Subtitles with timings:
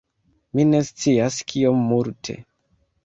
[0.59, 2.37] Mi ne scias kiom multe